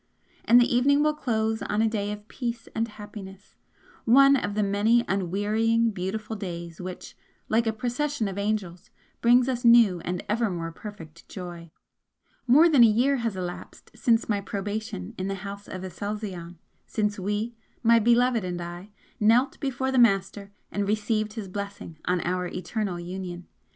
And 0.45 0.59
the 0.59 0.75
evening 0.75 1.03
will 1.03 1.13
close 1.13 1.61
on 1.61 1.79
a 1.83 1.87
day 1.87 2.11
of 2.11 2.27
peace 2.27 2.67
and 2.73 2.87
happiness, 2.87 3.55
one 4.03 4.35
of 4.35 4.55
the 4.55 4.63
many 4.63 5.05
unwearying, 5.07 5.91
beautiful 5.91 6.35
days 6.35 6.81
which, 6.81 7.15
like 7.49 7.67
a 7.67 7.71
procession 7.71 8.27
of 8.27 8.35
angels, 8.35 8.89
bring 9.21 9.47
us 9.47 9.63
new 9.63 9.99
and 9.99 10.25
ever 10.27 10.49
more 10.49 10.71
perfect 10.71 11.29
joy! 11.29 11.69
More 12.47 12.67
than 12.67 12.83
a 12.83 12.87
year 12.87 13.17
has 13.17 13.35
elapsed 13.37 13.91
since 13.93 14.27
my 14.27 14.41
'Probation' 14.41 15.13
in 15.19 15.27
the 15.27 15.35
House 15.45 15.67
of 15.67 15.83
Aselzion, 15.83 16.57
since 16.87 17.19
we, 17.19 17.53
my 17.83 17.99
Beloved 17.99 18.43
and 18.43 18.59
I, 18.59 18.89
knelt 19.19 19.59
before 19.59 19.91
the 19.91 19.99
Master 19.99 20.51
and 20.71 20.87
received 20.87 21.33
his 21.33 21.47
blessing 21.47 21.99
on 22.05 22.21
our 22.21 22.47
eternal 22.47 22.99
union. 22.99 23.45